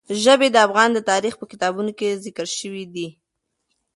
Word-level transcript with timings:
ژبې 0.23 0.47
د 0.51 0.57
افغان 0.67 0.89
تاریخ 1.11 1.33
په 1.37 1.45
کتابونو 1.51 1.91
کې 1.99 2.19
ذکر 2.25 2.47
شوی 2.57 2.83
دي. 2.93 3.07